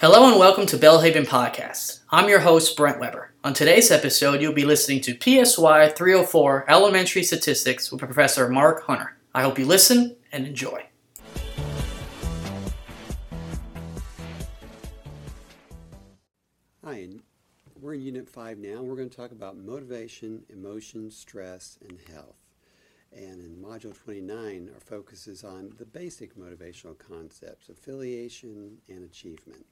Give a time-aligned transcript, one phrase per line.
[0.00, 2.00] Hello and welcome to Bellhaven Podcast.
[2.08, 3.34] I'm your host, Brent Weber.
[3.44, 9.18] On today's episode, you'll be listening to PSY 304 Elementary Statistics with Professor Mark Hunter.
[9.34, 10.86] I hope you listen and enjoy.
[16.82, 17.20] Hi, and
[17.78, 18.80] we're in Unit 5 now.
[18.80, 22.38] We're going to talk about motivation, emotion, stress, and health.
[23.12, 29.66] And in Module 29, our focus is on the basic motivational concepts affiliation and achievement.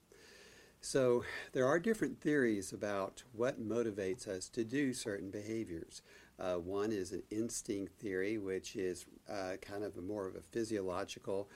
[0.81, 6.03] So, there are different theories about what motivates us to do certain behaviors.
[6.39, 11.49] Uh, one is an instinct theory, which is uh, kind of more of a physiological,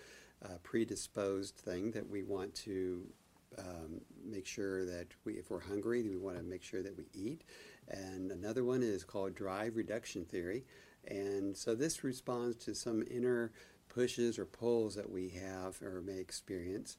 [0.45, 3.07] uh, predisposed thing that we want to
[3.59, 7.05] um, make sure that we, if we're hungry, we want to make sure that we
[7.15, 7.43] eat.
[7.89, 10.65] And another one is called drive reduction theory.
[11.07, 13.53] And so this responds to some inner
[13.89, 16.97] pushes or pulls that we have or may experience.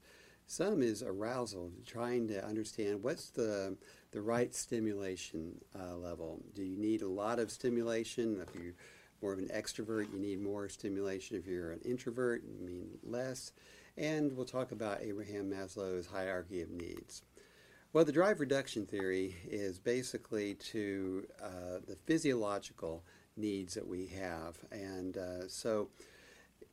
[0.54, 3.76] Some is arousal, trying to understand what's the,
[4.12, 6.44] the right stimulation uh, level.
[6.54, 8.40] Do you need a lot of stimulation?
[8.40, 8.76] If you're
[9.24, 11.38] more of an extrovert, you need more stimulation.
[11.38, 13.52] If you're an introvert, you mean less.
[13.98, 17.24] And we'll talk about Abraham Maslow's hierarchy of needs.
[17.92, 23.04] Well, the drive reduction theory is basically to uh, the physiological
[23.36, 24.60] needs that we have.
[24.72, 25.90] And uh, so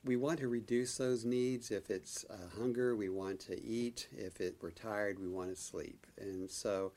[0.05, 1.70] we want to reduce those needs.
[1.70, 4.09] If it's uh, hunger, we want to eat.
[4.17, 6.07] If it, we're tired, we want to sleep.
[6.19, 6.92] And so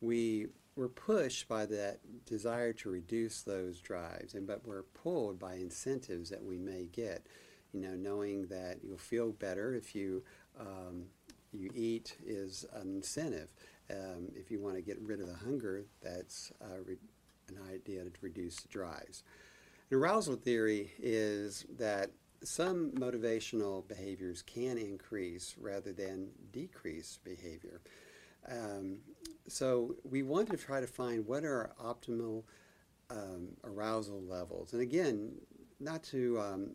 [0.00, 5.54] we we're pushed by that desire to reduce those drives, and but we're pulled by
[5.54, 7.26] incentives that we may get.
[7.72, 10.22] You know, knowing that you'll feel better if you
[10.58, 11.06] um,
[11.52, 13.48] you eat is an incentive.
[13.90, 16.84] Um, if you want to get rid of the hunger, that's uh,
[17.48, 19.22] an idea to reduce the drives.
[19.90, 22.10] And arousal theory is that
[22.42, 27.80] some motivational behaviors can increase rather than decrease behavior.
[28.48, 28.98] Um,
[29.48, 32.44] so we want to try to find what are our optimal
[33.10, 34.72] um, arousal levels.
[34.72, 35.32] And again,
[35.80, 36.70] not to, um,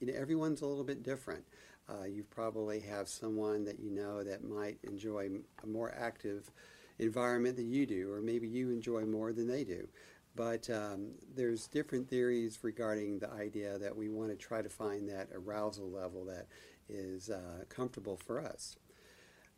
[0.00, 1.44] you know, everyone's a little bit different.
[1.88, 5.28] Uh, you probably have someone that you know that might enjoy
[5.62, 6.50] a more active
[6.98, 9.86] environment than you do, or maybe you enjoy more than they do.
[10.36, 15.08] But um, there's different theories regarding the idea that we want to try to find
[15.08, 16.46] that arousal level that
[16.88, 18.76] is uh, comfortable for us.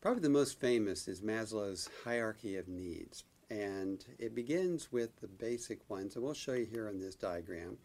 [0.00, 3.24] Probably the most famous is Maslow's hierarchy of needs.
[3.48, 7.78] And it begins with the basic ones, and we'll show you here on this diagram,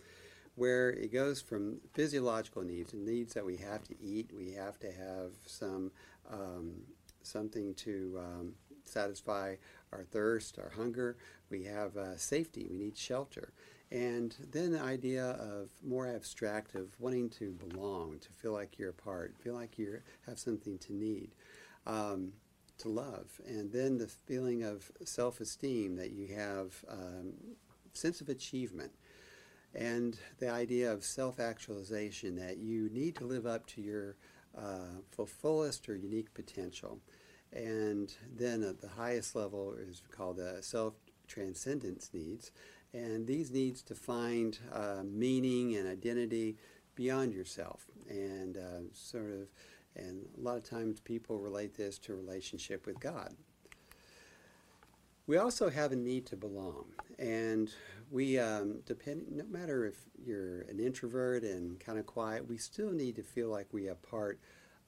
[0.56, 4.80] where it goes from physiological needs, and needs that we have to eat, we have
[4.80, 5.92] to have some
[6.32, 6.82] um,
[7.24, 8.54] something to um,
[8.86, 9.56] satisfy
[9.92, 11.18] our thirst, our hunger.
[11.50, 12.68] We have uh, safety.
[12.70, 13.54] We need shelter.
[13.92, 18.90] And then the idea of more abstract of wanting to belong, to feel like you're
[18.90, 21.32] a part, feel like you have something to need,
[21.86, 22.32] um,
[22.78, 23.42] to love.
[23.46, 27.34] And then the feeling of self-esteem that you have, um,
[27.92, 28.94] sense of achievement.
[29.76, 34.16] And the idea of self-actualization that you need to live up to your
[34.58, 37.00] uh, fullest or unique potential.
[37.54, 40.94] And then at the highest level is called the self
[41.28, 42.52] transcendence needs.
[42.94, 46.58] And these needs to find uh, meaning and identity
[46.96, 47.86] beyond yourself.
[48.10, 49.48] And uh, sort of,
[49.96, 53.36] and a lot of times people relate this to relationship with God.
[55.28, 56.86] We also have a need to belong.
[57.18, 57.70] And
[58.10, 62.92] we, um, depend, no matter if you're an introvert and kind of quiet, we still
[62.92, 64.40] need to feel like we are part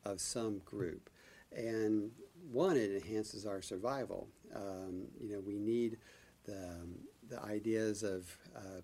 [0.04, 1.10] of some group.
[1.56, 2.12] And
[2.52, 4.28] one, it enhances our survival.
[4.56, 5.98] Um, you know, we need
[6.46, 6.96] the, um,
[7.30, 8.82] the ideas of uh,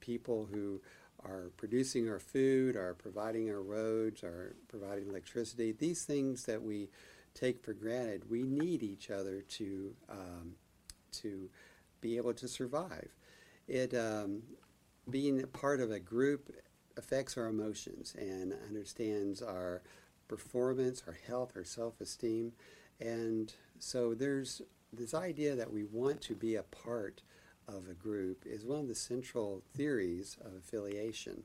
[0.00, 0.80] people who
[1.24, 5.72] are producing our food, are providing our roads, are providing electricity.
[5.72, 6.88] These things that we
[7.34, 10.54] take for granted, we need each other to um,
[11.12, 11.50] to
[12.00, 13.10] be able to survive.
[13.68, 14.42] It um,
[15.08, 16.52] being a part of a group
[16.96, 19.82] affects our emotions and understands our
[20.28, 22.52] performance, our health, our self-esteem.
[23.00, 24.62] And so there's
[24.92, 27.22] this idea that we want to be a part
[27.68, 31.44] of a group is one of the central theories of affiliation.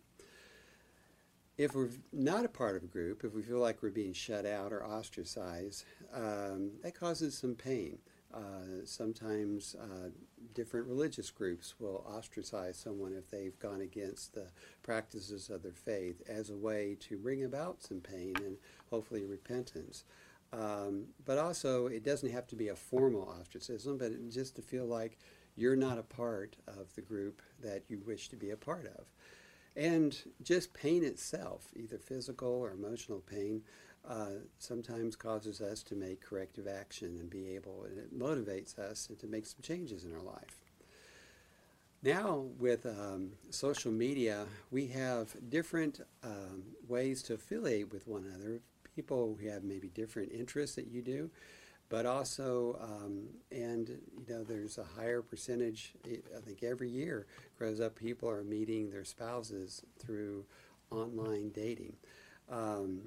[1.58, 4.46] If we're not a part of a group, if we feel like we're being shut
[4.46, 8.00] out or ostracized, um, that causes some pain.
[8.34, 10.10] Uh, sometimes uh,
[10.54, 14.48] different religious groups will ostracize someone if they've gone against the
[14.84, 18.58] practices of their faith as a way to bring about some pain and
[18.90, 20.04] hopefully repentance.
[20.54, 24.86] Um, but also, it doesn't have to be a formal ostracism, but just to feel
[24.86, 25.18] like
[25.56, 29.06] you're not a part of the group that you wish to be a part of.
[29.76, 33.64] And just pain itself, either physical or emotional pain,
[34.08, 39.10] uh, sometimes causes us to make corrective action and be able, and it motivates us
[39.20, 40.62] to make some changes in our life.
[42.04, 48.62] Now, with um, social media, we have different um, ways to affiliate with one another.
[48.96, 51.30] People who have maybe different interests that you do,
[51.90, 55.94] but also, um, and you know, there's a higher percentage.
[56.06, 57.28] I think every year
[57.58, 60.46] grows up, people are meeting their spouses through
[60.92, 61.96] online dating.
[62.50, 63.02] Um,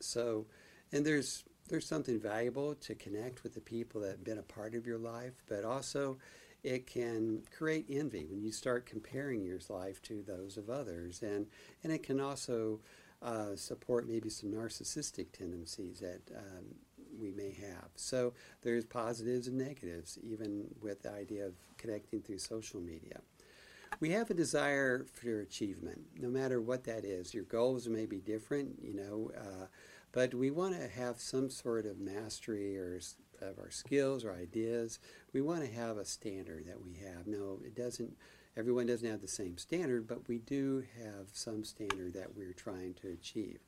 [0.00, 0.46] so,
[0.92, 4.74] and there's there's something valuable to connect with the people that have been a part
[4.74, 6.18] of your life, but also
[6.62, 11.46] it can create envy when you start comparing your life to those of others, and
[11.82, 12.80] and it can also
[13.22, 16.64] uh, support maybe some narcissistic tendencies that um,
[17.18, 17.88] we may have.
[17.96, 18.32] So
[18.62, 23.20] there's positives and negatives, even with the idea of connecting through social media.
[24.00, 27.34] We have a desire for achievement, no matter what that is.
[27.34, 29.66] Your goals may be different, you know, uh,
[30.12, 33.00] but we want to have some sort of mastery or
[33.40, 34.98] of our skills or ideas.
[35.32, 37.26] We want to have a standard that we have.
[37.26, 38.16] No, it doesn't.
[38.54, 42.92] Everyone doesn't have the same standard, but we do have some standard that we're trying
[42.94, 43.60] to achieve.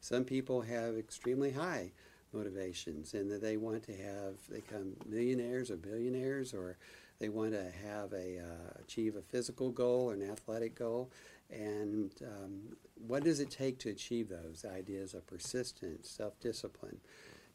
[0.00, 1.92] Some people have extremely high
[2.32, 6.76] motivations and that they want to have they become millionaires or billionaires or
[7.20, 11.12] they want to have a uh, achieve a physical goal or an athletic goal.
[11.50, 16.98] And um, what does it take to achieve those ideas of persistence self-discipline?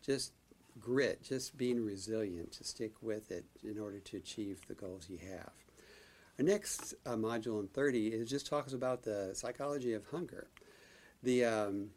[0.02, 0.32] Just
[0.80, 5.18] grit just being resilient to stick with it in order to achieve the goals you
[5.18, 5.67] have
[6.38, 10.48] our next uh, module in 30 is just talks about the psychology of hunger.
[11.24, 11.90] The um,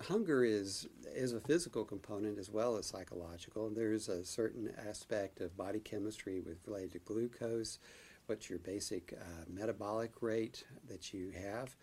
[0.00, 3.70] hunger is is a physical component as well as psychological.
[3.70, 7.78] There's a certain aspect of body chemistry with related to glucose,
[8.26, 11.74] what's your basic uh, metabolic rate that you have,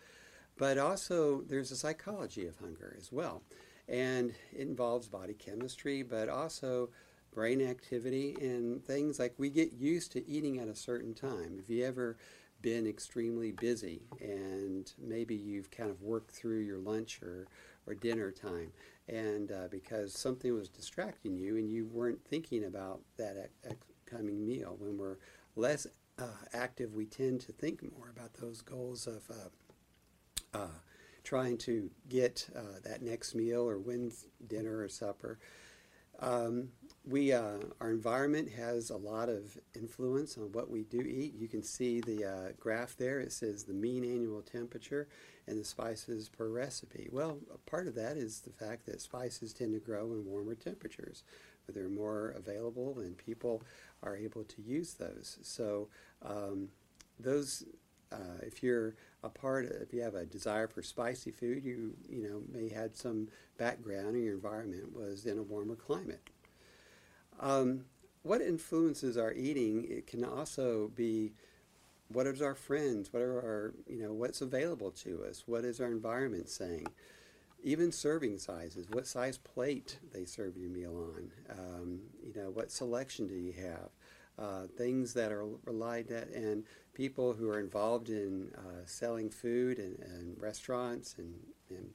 [0.56, 3.42] but also there's a psychology of hunger as well,
[3.88, 6.90] and it involves body chemistry, but also
[7.34, 11.56] brain activity and things like we get used to eating at a certain time.
[11.58, 12.16] If you ever
[12.62, 17.46] been extremely busy and maybe you've kind of worked through your lunch or
[17.86, 18.72] or dinner time,
[19.08, 23.50] and uh, because something was distracting you and you weren't thinking about that
[24.06, 24.76] coming meal.
[24.78, 25.18] When we're
[25.54, 25.86] less
[26.18, 30.78] uh, active, we tend to think more about those goals of uh, uh
[31.24, 34.12] trying to get uh, that next meal or win
[34.46, 35.38] dinner or supper.
[36.20, 36.68] Um,
[37.06, 41.34] we, uh, our environment has a lot of influence on what we do eat.
[41.34, 43.20] You can see the uh, graph there.
[43.20, 45.08] It says the mean annual temperature
[45.46, 47.08] and the spices per recipe.
[47.12, 51.24] Well, part of that is the fact that spices tend to grow in warmer temperatures,
[51.66, 53.62] but they're more available and people
[54.02, 55.38] are able to use those.
[55.42, 55.88] So
[56.22, 56.68] um,
[57.20, 57.64] those,
[58.12, 61.94] uh, if you're a part, of, if you have a desire for spicy food, you
[62.08, 63.28] you know may had some
[63.58, 66.30] background in your environment was in a warmer climate.
[67.40, 67.84] Um,
[68.22, 69.86] what influences our eating?
[69.88, 71.32] It can also be
[72.08, 73.12] what is our friends?
[73.12, 75.44] What are our, you know, what's available to us?
[75.46, 76.86] What is our environment saying?
[77.62, 81.30] Even serving sizes, what size plate they serve your meal on?
[81.50, 83.88] Um, you know, what selection do you have?
[84.38, 89.78] Uh, things that are relied at, and people who are involved in uh, selling food
[89.78, 91.34] and, and restaurants and,
[91.70, 91.94] and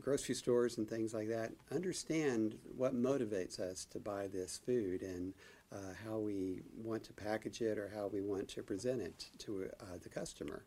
[0.00, 5.34] grocery stores and things like that understand what motivates us to buy this food and
[5.72, 5.76] uh,
[6.06, 9.84] how we want to package it or how we want to present it to uh,
[10.02, 10.64] the customer.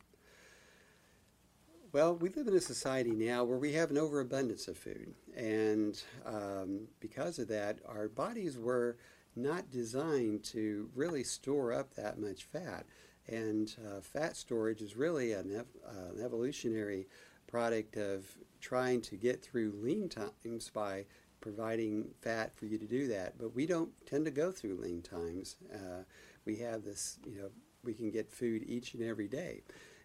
[1.92, 6.02] Well, we live in a society now where we have an overabundance of food, and
[6.26, 8.98] um, because of that, our bodies were
[9.36, 12.86] not designed to really store up that much fat.
[13.28, 17.08] And uh, fat storage is really an, ev- uh, an evolutionary
[17.56, 18.26] product of
[18.60, 21.06] trying to get through lean times by
[21.40, 23.38] providing fat for you to do that.
[23.40, 25.56] But we don't tend to go through lean times.
[25.74, 26.04] Uh,
[26.44, 27.48] we have this, you know,
[27.82, 29.62] we can get food each and every day.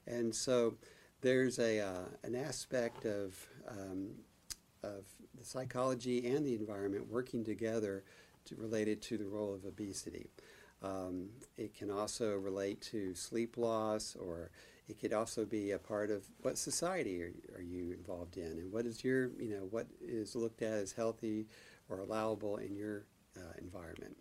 [0.07, 0.75] And so
[1.23, 3.35] there's a, uh, an aspect of,
[3.66, 4.11] um,
[4.85, 5.02] of
[5.37, 8.04] the psychology and the environment working together
[8.45, 10.30] to, related to the role of obesity.
[10.85, 14.52] Um, it can also relate to sleep loss or
[14.90, 18.73] it could also be a part of what society are, are you involved in and
[18.73, 21.47] what is your, you know, what is looked at as healthy
[21.88, 23.04] or allowable in your
[23.37, 24.16] uh, environment.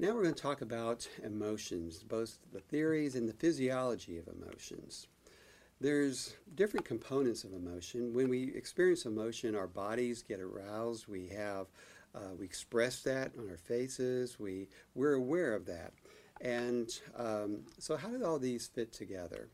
[0.00, 5.06] Now we're going to talk about emotions, both the theories and the physiology of emotions.
[5.80, 8.12] There's different components of emotion.
[8.12, 11.06] When we experience emotion, our bodies get aroused.
[11.06, 11.68] We have,
[12.16, 14.40] uh, we express that on our faces.
[14.40, 15.92] We we're aware of that.
[16.40, 19.48] And um, so, how did all these fit together?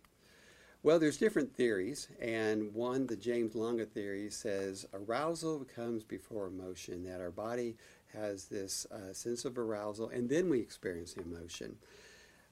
[0.82, 7.04] Well, there's different theories, and one, the James Lange theory, says arousal comes before emotion,
[7.04, 7.76] that our body
[8.12, 11.76] has this uh, sense of arousal, and then we experience the emotion.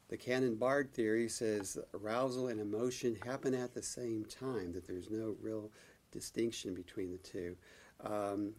[0.09, 5.37] The Cannon-Bard theory says arousal and emotion happen at the same time, that there's no
[5.43, 5.71] real
[6.11, 7.57] distinction between the two.
[8.03, 8.53] Um,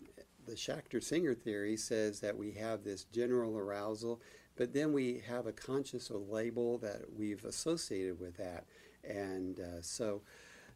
[0.46, 4.22] the Schachter-Singer theory says that we have this general arousal,
[4.56, 8.66] but then we have a conscious or label that we've associated with that.
[9.04, 10.22] And uh, so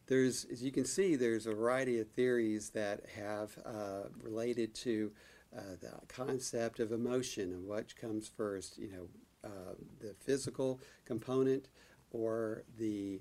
[0.06, 5.12] there's, as you can see, there's a variety of theories that have uh, related to
[5.56, 9.08] uh, the concept of emotion and what comes first, you know,
[9.44, 11.68] uh, the physical component
[12.10, 13.20] or the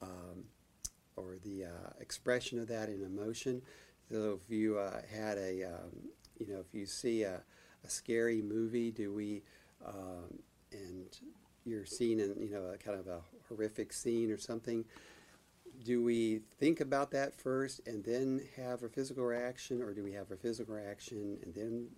[0.00, 0.44] um,
[1.16, 3.62] or the uh, expression of that in emotion.
[4.10, 7.42] So if you uh, had a, um, you know, if you see a,
[7.84, 9.42] a scary movie, do we,
[9.84, 10.38] um,
[10.72, 11.18] and
[11.64, 14.84] you're seeing, in, you know, a kind of a horrific scene or something,
[15.84, 20.12] do we think about that first and then have a physical reaction, or do we
[20.12, 21.88] have a physical reaction and then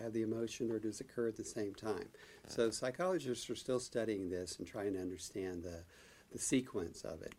[0.00, 2.08] have the emotion, or does it occur at the same time?
[2.48, 5.84] So psychologists are still studying this and trying to understand the,
[6.30, 7.34] the sequence of it.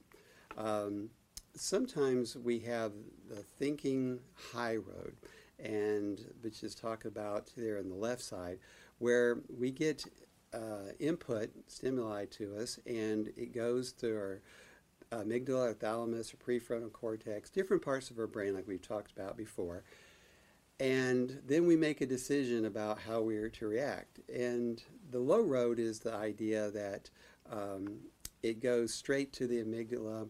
[0.58, 1.10] Um,
[1.56, 2.94] sometimes we have
[3.30, 4.20] the thinking
[4.54, 5.16] high road,
[5.60, 8.60] and which is talked about there on the left side,
[9.04, 10.06] where we get
[10.54, 14.42] uh, input, stimuli to us, and it goes through our
[15.12, 19.36] amygdala, our thalamus, or prefrontal cortex, different parts of our brain, like we've talked about
[19.36, 19.84] before.
[20.80, 24.22] And then we make a decision about how we are to react.
[24.34, 24.82] And
[25.12, 27.10] the low road is the idea that
[27.52, 27.98] um,
[28.42, 30.30] it goes straight to the amygdala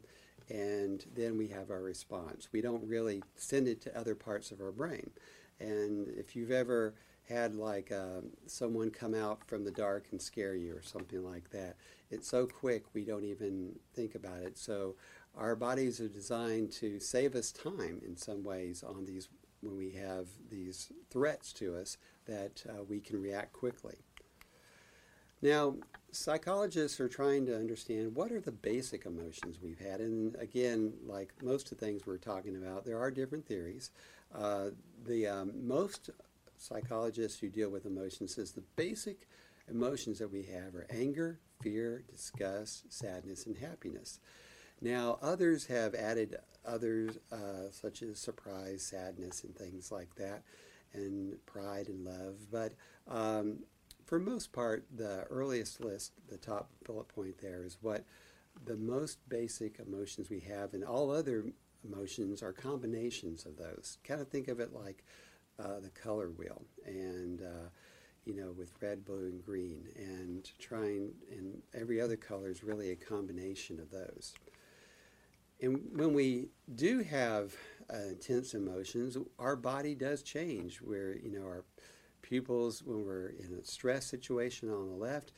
[0.50, 2.50] and then we have our response.
[2.52, 5.12] We don't really send it to other parts of our brain.
[5.60, 6.96] And if you've ever
[7.30, 11.50] had like um, someone come out from the dark and scare you or something like
[11.52, 11.76] that.
[12.12, 14.58] It's so quick we don't even think about it.
[14.58, 14.96] So
[15.36, 19.30] our bodies are designed to save us time in some ways on these
[19.62, 23.96] when we have these threats to us that uh, we can react quickly.
[25.42, 25.76] Now,
[26.12, 30.00] psychologists are trying to understand what are the basic emotions we've had.
[30.00, 33.92] And again, like most of the things we're talking about, there are different theories.
[34.34, 34.70] Uh,
[35.06, 36.10] the um, most
[36.58, 39.28] psychologists who deal with emotions says the basic
[39.70, 44.20] emotions that we have are anger, fear, disgust, sadness, and happiness.
[44.82, 50.44] Now, others have added others uh, such as surprise, sadness, and things like that,
[50.94, 52.36] and pride and love.
[52.52, 52.74] But
[53.08, 53.60] um,
[54.06, 58.04] for most part, the earliest list, the top bullet point there, is what
[58.66, 61.46] the most basic emotions we have, and all other
[61.86, 63.98] emotions are combinations of those.
[64.04, 65.04] Kind of think of it like
[65.60, 67.70] uh, the color wheel, and uh,
[68.26, 72.92] you know, with red, blue, and green, and trying, and every other color is really
[72.92, 74.34] a combination of those.
[75.62, 77.54] And when we do have
[77.94, 80.82] uh, intense emotions, our body does change.
[80.82, 81.64] Where you know our
[82.22, 85.34] pupils, when we're in a stress situation on the left,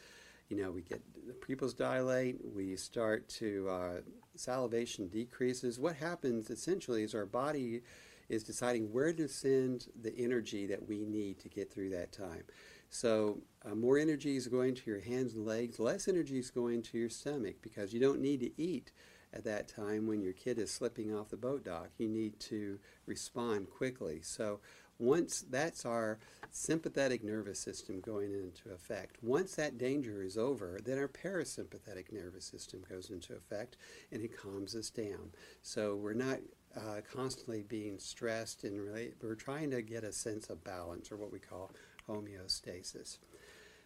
[0.50, 2.38] you know we get the pupils dilate.
[2.56, 4.02] We start to uh,
[4.36, 5.80] salivation decreases.
[5.80, 7.82] What happens essentially is our body
[8.29, 12.44] is deciding where to send the energy that we need to get through that time.
[12.89, 16.82] So, uh, more energy is going to your hands and legs, less energy is going
[16.84, 18.91] to your stomach because you don't need to eat
[19.34, 21.89] at that time when your kid is slipping off the boat dock.
[21.98, 24.22] You need to respond quickly.
[24.22, 24.62] So,
[24.98, 26.20] once that's our
[26.51, 32.46] sympathetic nervous system going into effect, once that danger is over, then our parasympathetic nervous
[32.46, 33.75] system goes into effect
[34.10, 35.32] and it calms us down.
[35.62, 36.39] So, we're not
[36.75, 41.17] uh, constantly being stressed and really, we're trying to get a sense of balance or
[41.17, 41.72] what we call
[42.10, 43.17] homeostasis.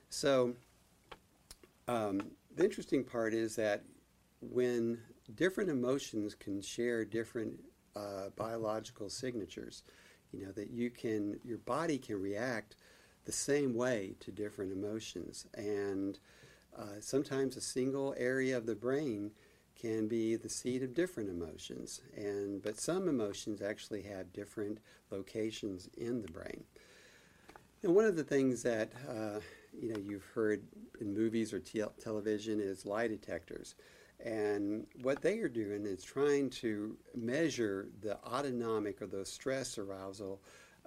[0.10, 0.55] So
[1.88, 3.84] um, the interesting part is that
[4.41, 5.00] when
[5.36, 7.60] different emotions can share different
[7.96, 9.84] uh, biological signatures,
[10.31, 12.75] you know that you can your body can react
[13.25, 16.19] the same way to different emotions and
[16.77, 19.31] uh, sometimes a single area of the brain
[19.80, 24.80] can be the seat of different emotions and but some emotions actually have different
[25.12, 26.64] locations in the brain.
[27.82, 29.40] And one of the things that uh,
[29.80, 30.64] you know you've heard
[31.00, 33.76] in movies or te- television is lie detectors.
[34.20, 40.42] And what they are doing is trying to measure the autonomic or the stress arousal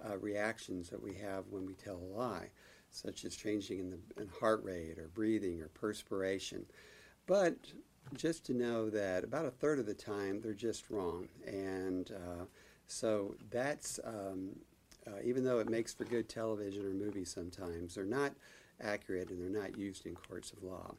[0.07, 2.49] uh, reactions that we have when we tell a lie
[2.91, 6.63] such as changing in the in heart rate or breathing or perspiration.
[7.25, 7.55] But
[8.15, 11.27] just to know that about a third of the time they're just wrong.
[11.45, 12.45] And uh,
[12.87, 14.51] so that's, um,
[15.07, 18.33] uh, even though it makes for good television or movies sometimes, they're not
[18.81, 20.95] accurate and they're not used in courts of law.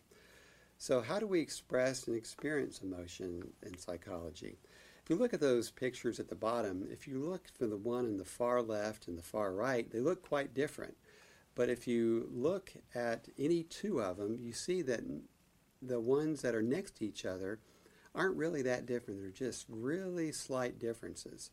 [0.79, 4.59] So, how do we express and experience emotion in psychology?
[5.03, 8.07] If you look at those pictures at the bottom, if you look for the one
[8.07, 10.97] in the far left and the far right, they look quite different.
[11.55, 15.01] But if you look at any two of them, you see that
[15.83, 17.59] the ones that are next to each other
[18.15, 19.21] aren't really that different.
[19.21, 21.51] They're just really slight differences.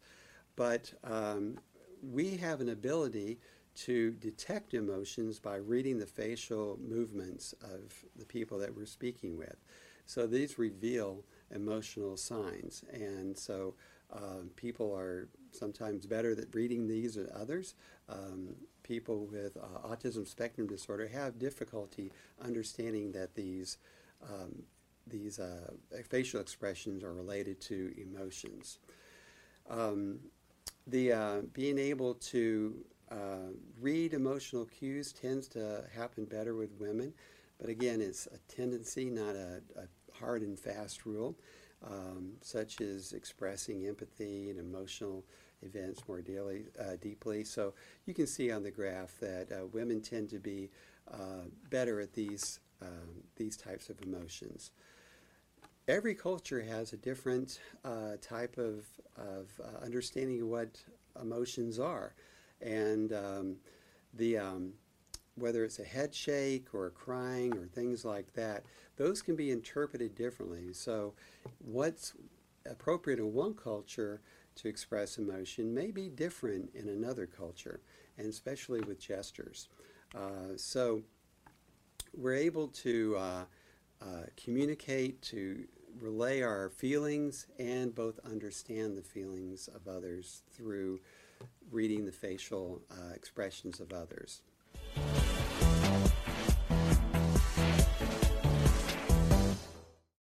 [0.56, 1.60] But um,
[2.02, 3.40] we have an ability
[3.74, 9.56] to detect emotions by reading the facial movements of the people that we're speaking with.
[10.06, 12.84] So these reveal emotional signs.
[12.92, 13.76] And so
[14.12, 17.76] um, people are sometimes better at reading these than others.
[18.10, 22.12] Um, people with uh, autism spectrum disorder have difficulty
[22.44, 23.78] understanding that these
[24.24, 24.64] um,
[25.08, 25.72] these uh,
[26.10, 28.80] facial expressions are related to emotions.
[29.70, 30.20] Um,
[30.88, 37.14] the uh, being able to uh, read emotional cues tends to happen better with women,
[37.60, 41.36] but again, it's a tendency, not a, a hard and fast rule,
[41.86, 45.24] um, such as expressing empathy and emotional
[45.62, 47.44] events more daily, uh, deeply.
[47.44, 47.74] So
[48.06, 50.70] you can see on the graph that uh, women tend to be
[51.12, 54.72] uh, better at these, um, these types of emotions.
[55.88, 58.86] Every culture has a different uh, type of,
[59.18, 60.80] of uh, understanding of what
[61.20, 62.14] emotions are.
[62.62, 63.56] And um,
[64.14, 64.74] the, um,
[65.36, 68.64] whether it's a head shake or crying or things like that,
[68.98, 70.74] those can be interpreted differently.
[70.74, 71.14] So,
[71.60, 72.14] what's
[72.70, 74.22] appropriate in one culture
[74.56, 77.82] to express emotion may be different in another culture,
[78.18, 79.70] and especially with gestures.
[80.16, 81.02] Uh, so,
[82.14, 83.44] we're able to uh,
[84.02, 85.66] uh, communicate, to
[86.00, 91.00] relay our feelings, and both understand the feelings of others through
[91.72, 94.42] reading the facial uh, expressions of others.